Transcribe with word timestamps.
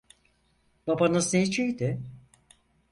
Babanız 0.87 1.33
neciydi? 1.33 2.01